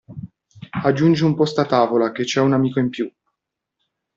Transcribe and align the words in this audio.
Aggiungi 0.83 1.21
un 1.23 1.35
posto 1.35 1.61
a 1.61 1.67
tavola 1.67 2.11
che 2.11 2.23
c'è 2.23 2.39
un 2.41 2.53
amico 2.53 2.79
in 2.79 2.89
più! 2.89 3.07